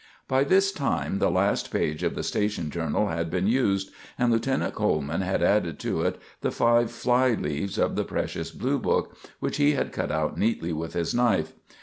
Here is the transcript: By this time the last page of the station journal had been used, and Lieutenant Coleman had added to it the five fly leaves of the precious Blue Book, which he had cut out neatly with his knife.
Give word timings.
By 0.27 0.43
this 0.43 0.71
time 0.71 1.19
the 1.19 1.29
last 1.29 1.69
page 1.69 2.01
of 2.01 2.15
the 2.15 2.23
station 2.23 2.71
journal 2.71 3.09
had 3.09 3.29
been 3.29 3.45
used, 3.45 3.91
and 4.17 4.31
Lieutenant 4.31 4.73
Coleman 4.73 5.21
had 5.21 5.43
added 5.43 5.77
to 5.81 6.01
it 6.01 6.19
the 6.41 6.49
five 6.49 6.89
fly 6.89 7.35
leaves 7.35 7.77
of 7.77 7.95
the 7.95 8.03
precious 8.03 8.49
Blue 8.49 8.79
Book, 8.79 9.15
which 9.39 9.57
he 9.57 9.73
had 9.73 9.91
cut 9.93 10.09
out 10.11 10.39
neatly 10.39 10.73
with 10.73 10.93
his 10.93 11.13
knife. 11.13 11.53